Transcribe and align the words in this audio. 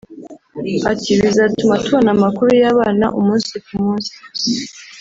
Ati 0.91 1.09
“Bizatuma 1.21 1.75
tubona 1.83 2.09
amakuru 2.15 2.51
y’abana 2.61 3.05
umunsi 3.19 3.53
ku 3.65 3.73
munsi 3.83 4.13